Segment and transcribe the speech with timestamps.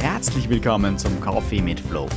[0.00, 2.08] Herzlich willkommen zum Coffee mit Flow,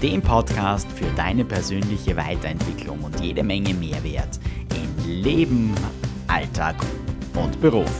[0.00, 4.38] dem Podcast für deine persönliche Weiterentwicklung und jede Menge Mehrwert
[4.72, 5.74] in Leben,
[6.28, 6.76] Alltag
[7.34, 7.90] und Beruf.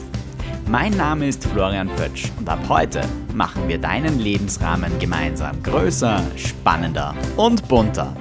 [0.69, 3.03] Mein Name ist Florian Pötsch und ab heute
[3.35, 8.17] machen wir deinen Lebensrahmen gemeinsam größer, spannender und bunter.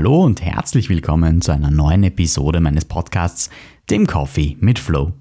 [0.00, 3.50] Hallo und herzlich willkommen zu einer neuen Episode meines Podcasts,
[3.90, 5.12] dem Coffee mit Flow.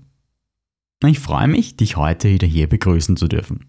[1.05, 3.65] Ich freue mich, dich heute wieder hier begrüßen zu dürfen.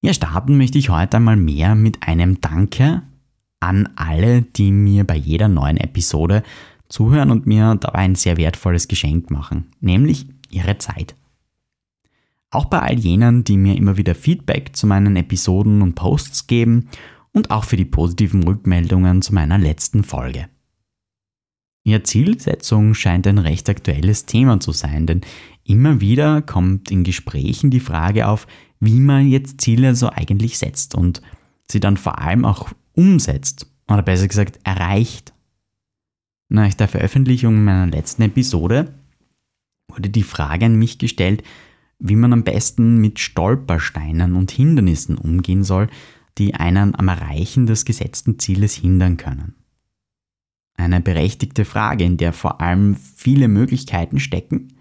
[0.00, 3.02] Ja, starten möchte ich heute einmal mehr mit einem Danke
[3.58, 6.44] an alle, die mir bei jeder neuen Episode
[6.88, 11.16] zuhören und mir dabei ein sehr wertvolles Geschenk machen, nämlich ihre Zeit.
[12.52, 16.88] Auch bei all jenen, die mir immer wieder Feedback zu meinen Episoden und Posts geben
[17.32, 20.48] und auch für die positiven Rückmeldungen zu meiner letzten Folge.
[21.84, 25.22] Ihre Zielsetzung scheint ein recht aktuelles Thema zu sein, denn
[25.64, 28.46] immer wieder kommt in Gesprächen die Frage auf,
[28.80, 31.22] wie man jetzt Ziele so eigentlich setzt und
[31.70, 35.32] sie dann vor allem auch umsetzt oder besser gesagt erreicht.
[36.48, 38.94] Nach der Veröffentlichung meiner letzten Episode
[39.88, 41.42] wurde die Frage an mich gestellt,
[41.98, 45.88] wie man am besten mit Stolpersteinen und Hindernissen umgehen soll,
[46.40, 49.54] die einen am Erreichen des gesetzten Zieles hindern können.
[50.76, 54.74] Eine berechtigte Frage, in der vor allem viele Möglichkeiten stecken.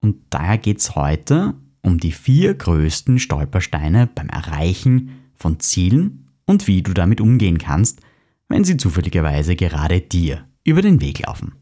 [0.00, 6.68] Und daher geht es heute um die vier größten Stolpersteine beim Erreichen von Zielen und
[6.68, 8.00] wie du damit umgehen kannst,
[8.48, 11.56] wenn sie zufälligerweise gerade dir über den Weg laufen.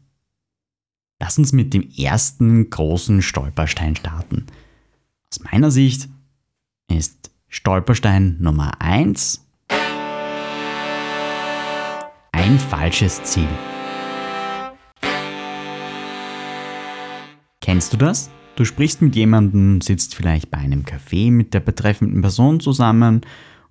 [1.19, 4.45] Lass uns mit dem ersten großen Stolperstein starten.
[5.31, 6.09] Aus meiner Sicht
[6.91, 9.45] ist Stolperstein Nummer 1.
[12.31, 13.47] Ein falsches Ziel.
[17.61, 18.29] Kennst du das?
[18.55, 23.21] Du sprichst mit jemandem, sitzt vielleicht bei einem Café mit der betreffenden Person zusammen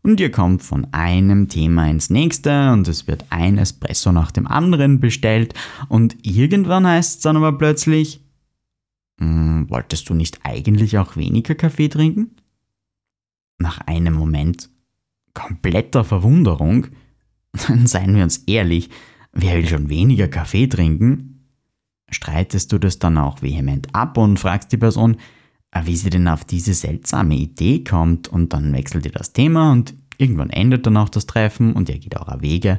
[0.02, 4.46] und ihr kommt von einem Thema ins nächste und es wird ein Espresso nach dem
[4.46, 5.54] anderen bestellt
[5.88, 8.20] und irgendwann heißt es dann aber plötzlich,
[9.18, 12.36] hm, wolltest du nicht eigentlich auch weniger Kaffee trinken?
[13.64, 14.68] Nach einem Moment
[15.32, 16.86] kompletter Verwunderung,
[17.66, 18.90] dann seien wir uns ehrlich,
[19.32, 21.48] wer will schon weniger Kaffee trinken?
[22.10, 25.16] Streitest du das dann auch vehement ab und fragst die Person,
[25.82, 29.94] wie sie denn auf diese seltsame Idee kommt und dann wechselt ihr das Thema und
[30.18, 32.78] irgendwann endet dann auch das Treffen und ihr geht eurer Wege.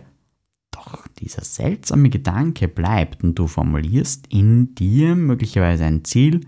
[0.72, 6.42] Doch dieser seltsame Gedanke bleibt und du formulierst in dir möglicherweise ein Ziel,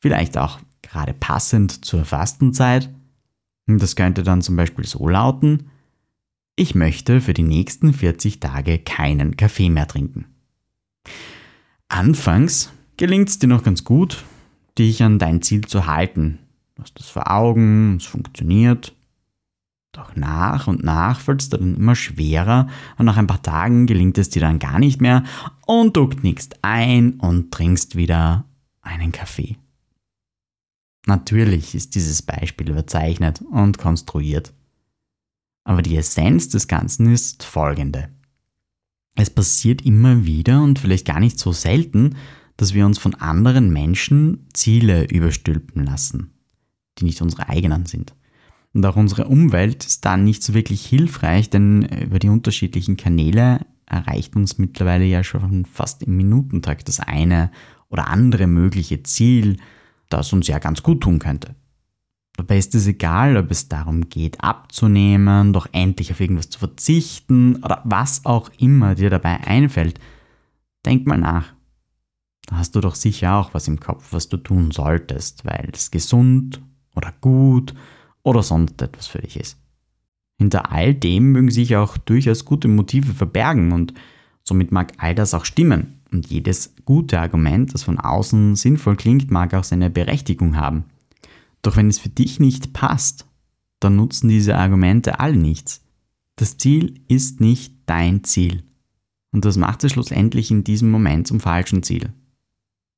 [0.00, 2.90] vielleicht auch gerade passend zur Fastenzeit,
[3.78, 5.70] das könnte dann zum Beispiel so lauten,
[6.56, 10.26] ich möchte für die nächsten 40 Tage keinen Kaffee mehr trinken.
[11.88, 14.24] Anfangs gelingt es dir noch ganz gut,
[14.78, 16.38] dich an dein Ziel zu halten.
[16.74, 18.94] Du hast das vor Augen, es funktioniert.
[19.92, 23.86] Doch nach und nach fällt es dir dann immer schwerer und nach ein paar Tagen
[23.86, 25.22] gelingt es dir dann gar nicht mehr
[25.66, 28.44] und du knickst ein und trinkst wieder
[28.80, 29.56] einen Kaffee.
[31.06, 34.52] Natürlich ist dieses Beispiel überzeichnet und konstruiert.
[35.64, 38.08] Aber die Essenz des Ganzen ist folgende.
[39.14, 42.16] Es passiert immer wieder und vielleicht gar nicht so selten,
[42.56, 46.32] dass wir uns von anderen Menschen Ziele überstülpen lassen,
[46.98, 48.14] die nicht unsere eigenen sind.
[48.72, 53.66] Und auch unsere Umwelt ist dann nicht so wirklich hilfreich, denn über die unterschiedlichen Kanäle
[53.86, 57.50] erreicht uns mittlerweile ja schon fast im Minutentakt das eine
[57.90, 59.58] oder andere mögliche Ziel,
[60.12, 61.54] das uns ja ganz gut tun könnte.
[62.36, 67.56] Dabei ist es egal, ob es darum geht, abzunehmen, doch endlich auf irgendwas zu verzichten
[67.56, 70.00] oder was auch immer dir dabei einfällt.
[70.84, 71.52] Denk mal nach.
[72.46, 75.90] Da hast du doch sicher auch was im Kopf, was du tun solltest, weil es
[75.90, 76.60] gesund
[76.96, 77.74] oder gut
[78.22, 79.58] oder sonst etwas für dich ist.
[80.38, 83.94] Hinter all dem mögen sich auch durchaus gute Motive verbergen und
[84.42, 86.01] somit mag all das auch stimmen.
[86.12, 90.84] Und jedes gute Argument, das von außen sinnvoll klingt, mag auch seine Berechtigung haben.
[91.62, 93.26] Doch wenn es für dich nicht passt,
[93.80, 95.80] dann nutzen diese Argumente alle nichts.
[96.36, 98.62] Das Ziel ist nicht dein Ziel.
[99.32, 102.12] Und das macht es schlussendlich in diesem Moment zum falschen Ziel.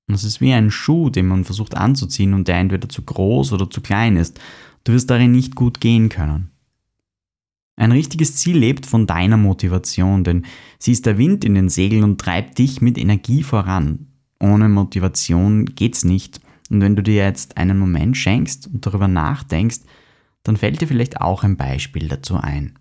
[0.08, 3.52] Und es ist wie ein Schuh, den man versucht anzuziehen und der entweder zu groß
[3.52, 4.40] oder zu klein ist.
[4.82, 6.50] Du wirst darin nicht gut gehen können.
[7.84, 10.46] Ein richtiges Ziel lebt von deiner Motivation, denn
[10.78, 14.06] sie ist der Wind in den Segeln und treibt dich mit Energie voran.
[14.40, 16.40] Ohne Motivation geht's nicht.
[16.70, 19.80] Und wenn du dir jetzt einen Moment schenkst und darüber nachdenkst,
[20.44, 22.78] dann fällt dir vielleicht auch ein Beispiel dazu ein.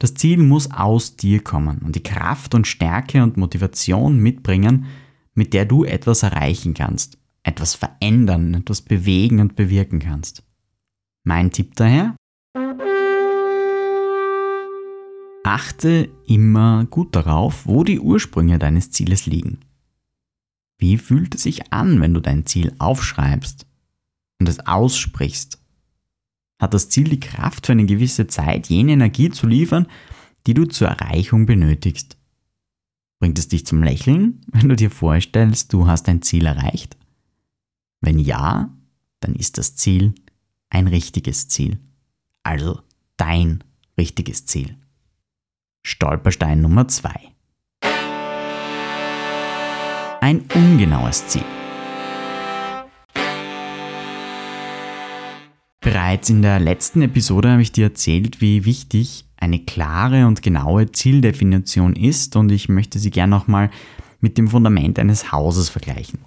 [0.00, 4.86] Das Ziel muss aus dir kommen und die Kraft und Stärke und Motivation mitbringen,
[5.34, 10.42] mit der du etwas erreichen kannst, etwas verändern, etwas bewegen und bewirken kannst.
[11.22, 12.16] Mein Tipp daher?
[15.50, 19.58] Achte immer gut darauf, wo die Ursprünge deines Zieles liegen.
[20.78, 23.66] Wie fühlt es sich an, wenn du dein Ziel aufschreibst
[24.38, 25.58] und es aussprichst?
[26.60, 29.88] Hat das Ziel die Kraft für eine gewisse Zeit, jene Energie zu liefern,
[30.46, 32.16] die du zur Erreichung benötigst?
[33.18, 36.96] Bringt es dich zum Lächeln, wenn du dir vorstellst, du hast dein Ziel erreicht?
[38.00, 38.72] Wenn ja,
[39.18, 40.14] dann ist das Ziel
[40.68, 41.80] ein richtiges Ziel.
[42.44, 42.82] Also
[43.16, 43.64] dein
[43.98, 44.76] richtiges Ziel.
[45.82, 47.10] Stolperstein Nummer 2.
[50.20, 51.44] Ein ungenaues Ziel.
[55.80, 60.92] Bereits in der letzten Episode habe ich dir erzählt, wie wichtig eine klare und genaue
[60.92, 63.70] Zieldefinition ist und ich möchte sie gerne nochmal
[64.20, 66.20] mit dem Fundament eines Hauses vergleichen.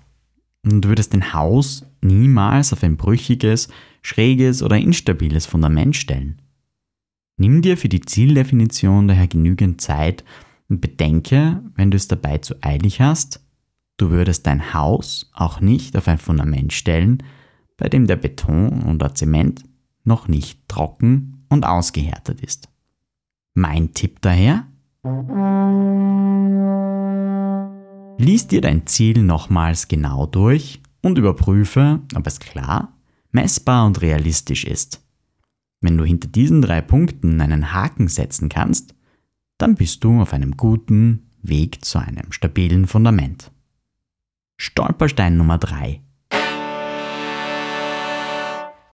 [0.65, 3.67] Und du würdest ein Haus niemals auf ein brüchiges,
[4.01, 6.41] schräges oder instabiles Fundament stellen.
[7.43, 10.23] Nimm dir für die Zieldefinition daher genügend Zeit
[10.69, 13.41] und bedenke, wenn du es dabei zu eilig hast,
[13.97, 17.21] du würdest dein Haus auch nicht auf ein Fundament stellen,
[17.75, 19.65] bei dem der Beton oder Zement
[20.05, 22.69] noch nicht trocken und ausgehärtet ist.
[23.55, 24.65] Mein Tipp daher?
[28.19, 32.93] Lies dir dein Ziel nochmals genau durch und überprüfe, ob es klar,
[33.33, 35.02] messbar und realistisch ist.
[35.83, 38.95] Wenn du hinter diesen drei Punkten einen Haken setzen kannst,
[39.59, 43.51] dann bist du auf einem guten Weg zu einem stabilen Fundament.
[44.57, 46.01] Stolperstein Nummer 3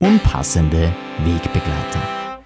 [0.00, 0.94] unpassende
[1.24, 2.40] Wegbegleiter.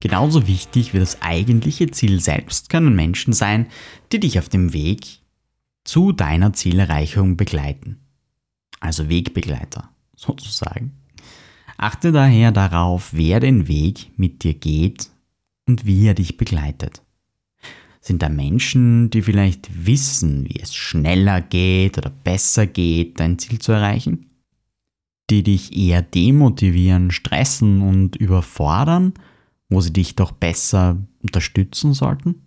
[0.00, 3.66] Genauso wichtig wie das eigentliche Ziel selbst können Menschen sein,
[4.12, 5.18] die dich auf dem Weg
[5.84, 8.00] zu deiner Zielerreichung begleiten.
[8.78, 10.99] Also Wegbegleiter sozusagen.
[11.82, 15.10] Achte daher darauf, wer den Weg mit dir geht
[15.66, 17.02] und wie er dich begleitet.
[18.00, 23.58] Sind da Menschen, die vielleicht wissen, wie es schneller geht oder besser geht, dein Ziel
[23.58, 24.30] zu erreichen?
[25.30, 29.14] die dich eher demotivieren, stressen und überfordern,
[29.68, 32.42] wo sie dich doch besser unterstützen sollten?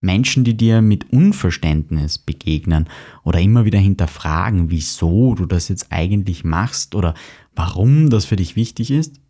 [0.00, 2.88] Menschen, die dir mit Unverständnis begegnen
[3.22, 7.14] oder immer wieder hinterfragen, wieso du das jetzt eigentlich machst oder
[7.54, 9.20] warum das für dich wichtig ist?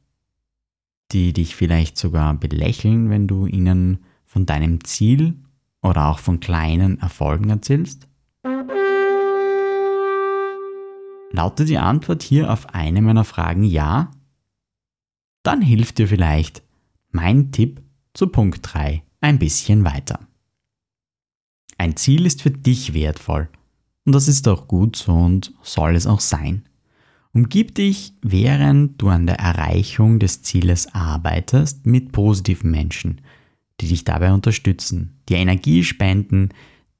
[1.10, 5.34] Die dich vielleicht sogar belächeln, wenn du ihnen von deinem Ziel
[5.82, 8.06] oder auch von kleinen Erfolgen erzählst?
[11.32, 14.12] Lautet die Antwort hier auf eine meiner Fragen ja?
[15.42, 16.62] Dann hilft dir vielleicht
[17.10, 17.82] mein Tipp
[18.14, 20.29] zu Punkt 3 ein bisschen weiter.
[21.80, 23.48] Ein Ziel ist für dich wertvoll
[24.04, 26.66] und das ist auch gut so und soll es auch sein.
[27.32, 33.22] Umgib dich, während du an der Erreichung des Zieles arbeitest, mit positiven Menschen,
[33.80, 36.50] die dich dabei unterstützen, dir Energie spenden,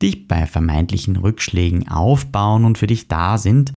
[0.00, 3.74] dich bei vermeintlichen Rückschlägen aufbauen und für dich da sind,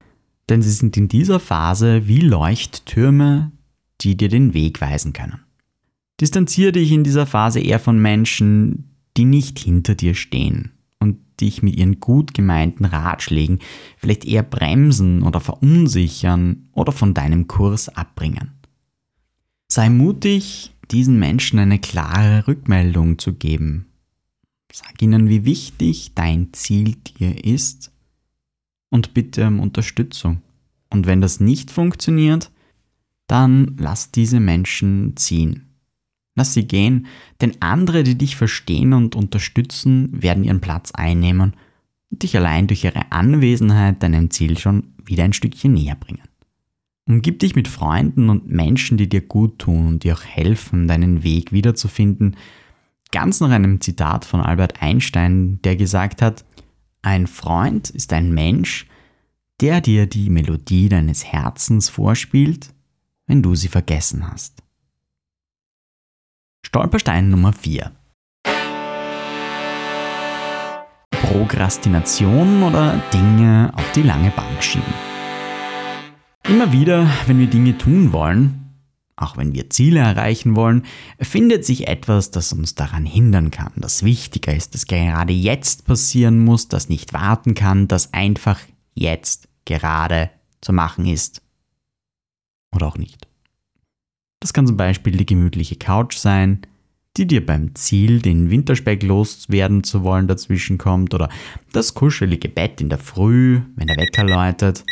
[0.49, 3.51] denn sie sind in dieser Phase wie Leuchttürme,
[4.01, 5.39] die dir den Weg weisen können.
[6.19, 11.63] Distanziere dich in dieser Phase eher von Menschen, die nicht hinter dir stehen und dich
[11.63, 13.59] mit ihren gut gemeinten Ratschlägen
[13.97, 18.51] vielleicht eher bremsen oder verunsichern oder von deinem Kurs abbringen.
[19.67, 23.87] Sei mutig, diesen Menschen eine klare Rückmeldung zu geben.
[24.71, 27.91] Sag ihnen, wie wichtig dein Ziel dir ist
[28.89, 30.41] und bitte um Unterstützung.
[30.89, 32.51] Und wenn das nicht funktioniert,
[33.27, 35.70] dann lass diese Menschen ziehen.
[36.35, 37.07] Lass sie gehen,
[37.41, 41.53] denn andere, die dich verstehen und unterstützen, werden ihren Platz einnehmen
[42.09, 46.23] und dich allein durch ihre Anwesenheit deinem Ziel schon wieder ein Stückchen näher bringen.
[47.07, 51.23] Umgib dich mit Freunden und Menschen, die dir gut tun und dir auch helfen, deinen
[51.23, 52.37] Weg wiederzufinden.
[53.11, 56.45] Ganz nach einem Zitat von Albert Einstein, der gesagt hat,
[57.01, 58.87] ein Freund ist ein Mensch,
[59.59, 62.73] der dir die Melodie deines Herzens vorspielt,
[63.27, 64.63] wenn du sie vergessen hast.
[66.65, 67.91] Stolperstein Nummer 4.
[71.11, 74.93] Prokrastination oder Dinge auf die lange Bank schieben.
[76.47, 78.75] Immer wieder, wenn wir Dinge tun wollen,
[79.15, 80.83] auch wenn wir Ziele erreichen wollen,
[81.19, 86.43] findet sich etwas, das uns daran hindern kann, das wichtiger ist, das gerade jetzt passieren
[86.43, 88.59] muss, das nicht warten kann, das einfach
[88.93, 90.29] jetzt gerade
[90.61, 91.41] zu machen ist.
[92.73, 93.30] oder auch nicht.
[94.41, 96.61] Das kann zum Beispiel die gemütliche Couch sein,
[97.15, 101.29] die dir beim Ziel, den Winterspeck loswerden zu wollen, dazwischen kommt, oder
[101.71, 104.83] das kuschelige Bett in der Früh, wenn der Wecker läutet,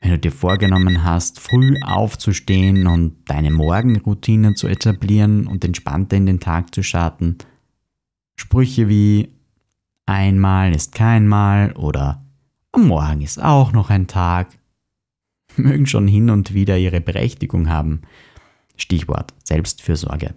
[0.00, 6.26] wenn du dir vorgenommen hast, früh aufzustehen und deine Morgenroutine zu etablieren und entspannter in
[6.26, 7.38] den Tag zu starten.
[8.36, 9.30] Sprüche wie
[10.06, 12.24] einmal ist kein Mal oder
[12.76, 14.48] morgen ist auch noch ein Tag
[15.56, 18.02] mögen schon hin und wieder ihre Berechtigung haben.
[18.82, 20.34] Stichwort Selbstfürsorge.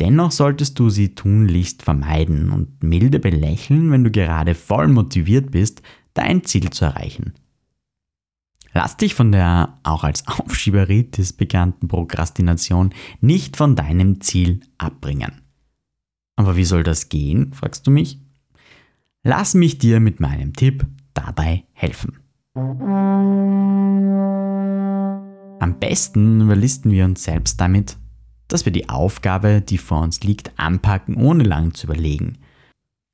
[0.00, 5.82] Dennoch solltest du sie tunlichst vermeiden und milde belächeln, wenn du gerade voll motiviert bist,
[6.14, 7.34] dein Ziel zu erreichen.
[8.74, 15.42] Lass dich von der auch als Aufschieberitis bekannten Prokrastination nicht von deinem Ziel abbringen.
[16.36, 18.18] Aber wie soll das gehen, fragst du mich?
[19.22, 22.18] Lass mich dir mit meinem Tipp dabei helfen.
[25.62, 27.96] Am besten überlisten wir uns selbst damit,
[28.48, 32.38] dass wir die Aufgabe, die vor uns liegt, anpacken, ohne lang zu überlegen.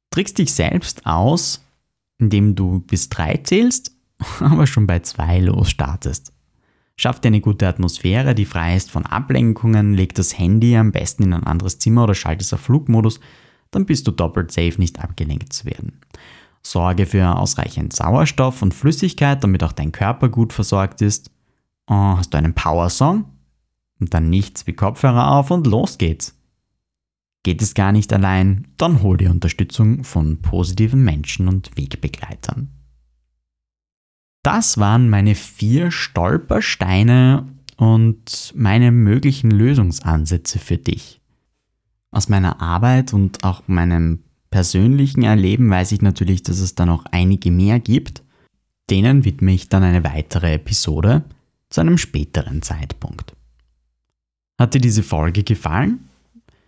[0.09, 1.63] Trickst dich selbst aus,
[2.17, 3.95] indem du bis drei zählst,
[4.41, 6.33] aber schon bei zwei losstartest.
[6.97, 11.25] Schaff dir eine gute Atmosphäre, die frei ist von Ablenkungen, leg das Handy am besten
[11.25, 13.21] in ein anderes Zimmer oder schalte es auf Flugmodus,
[13.71, 16.01] dann bist du doppelt safe, nicht abgelenkt zu werden.
[16.63, 21.31] Sorge für ausreichend Sauerstoff und Flüssigkeit, damit auch dein Körper gut versorgt ist.
[21.89, 23.25] Oh, hast du einen Power-Song?
[23.99, 26.39] Und dann nichts wie Kopfhörer auf und los geht's.
[27.43, 32.69] Geht es gar nicht allein, dann hol dir Unterstützung von positiven Menschen und Wegbegleitern.
[34.43, 41.21] Das waren meine vier Stolpersteine und meine möglichen Lösungsansätze für dich.
[42.11, 47.05] Aus meiner Arbeit und auch meinem persönlichen Erleben weiß ich natürlich, dass es da noch
[47.13, 48.23] einige mehr gibt.
[48.91, 51.25] Denen widme ich dann eine weitere Episode
[51.71, 53.35] zu einem späteren Zeitpunkt.
[54.59, 56.09] Hat dir diese Folge gefallen?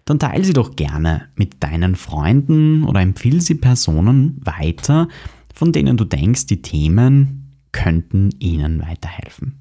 [0.04, 5.08] Dann teile sie doch gerne mit deinen Freunden oder empfehle sie Personen weiter,
[5.54, 9.60] von denen du denkst, die Themen könnten ihnen weiterhelfen.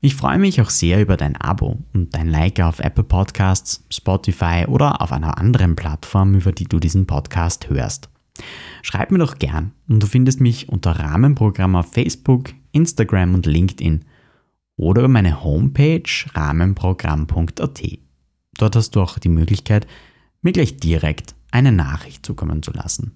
[0.00, 4.66] Ich freue mich auch sehr über dein Abo und dein Like auf Apple Podcasts, Spotify
[4.68, 8.10] oder auf einer anderen Plattform, über die du diesen Podcast hörst.
[8.82, 14.04] Schreib mir doch gern und du findest mich unter Rahmenprogramm auf Facebook, Instagram und LinkedIn
[14.76, 16.02] oder über meine Homepage
[16.32, 17.82] rahmenprogramm.at.
[18.56, 19.86] Dort hast du auch die Möglichkeit,
[20.42, 23.12] mir gleich direkt eine Nachricht zukommen zu lassen.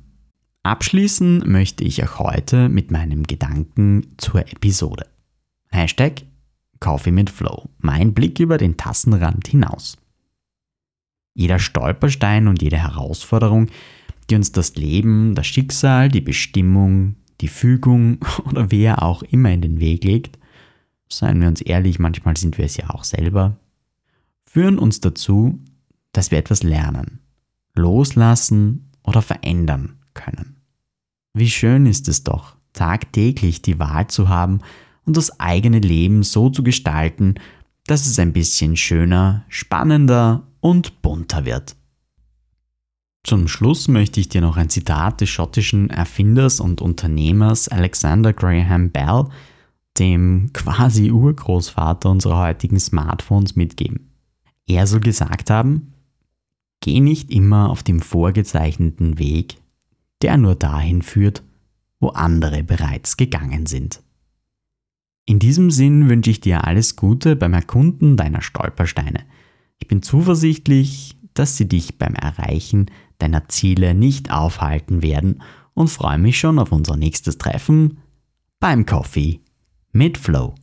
[0.62, 5.06] Abschließen möchte ich auch heute mit meinem Gedanken zur Episode.
[5.70, 6.22] Hashtag
[6.80, 7.68] Coffee mit Flow.
[7.78, 9.96] Mein Blick über den Tassenrand hinaus.
[11.34, 13.68] Jeder Stolperstein und jede Herausforderung,
[14.28, 19.62] die uns das Leben, das Schicksal, die Bestimmung, die Fügung oder wer auch immer in
[19.62, 20.38] den Weg legt,
[21.08, 23.56] seien wir uns ehrlich, manchmal sind wir es ja auch selber,
[24.44, 25.58] führen uns dazu,
[26.12, 27.20] dass wir etwas lernen,
[27.74, 30.56] loslassen oder verändern können.
[31.34, 34.60] Wie schön ist es doch, tagtäglich die Wahl zu haben,
[35.08, 37.36] und das eigene Leben so zu gestalten,
[37.86, 41.76] dass es ein bisschen schöner, spannender und bunter wird.
[43.28, 48.88] Zum Schluss möchte ich dir noch ein Zitat des schottischen Erfinders und Unternehmers Alexander Graham
[48.88, 49.26] Bell,
[49.98, 54.14] dem quasi Urgroßvater unserer heutigen Smartphones, mitgeben.
[54.66, 55.92] Er soll gesagt haben,
[56.80, 59.58] Geh nicht immer auf dem vorgezeichneten Weg,
[60.22, 61.42] der nur dahin führt,
[62.00, 64.00] wo andere bereits gegangen sind.
[65.26, 69.20] In diesem Sinn wünsche ich dir alles Gute beim Erkunden deiner Stolpersteine.
[69.80, 72.86] Ich bin zuversichtlich, dass sie dich beim Erreichen
[73.18, 75.42] deiner Ziele nicht aufhalten werden
[75.74, 77.98] und freue mich schon auf unser nächstes Treffen
[78.60, 79.40] beim Coffee
[79.92, 80.54] mit Flow.